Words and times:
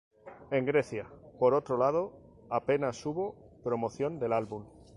En 0.49 0.65
Grecia, 0.65 1.05
por 1.37 1.53
otro 1.53 1.77
lado, 1.77 2.11
a 2.49 2.65
penas 2.65 3.05
hubo 3.05 3.35
promoción 3.63 4.17
del 4.17 4.33
álbum. 4.33 4.65